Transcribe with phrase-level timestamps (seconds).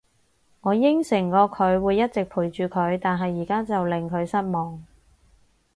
[0.61, 4.83] 我應承過佢會一直陪住佢，但係而家就令佢失望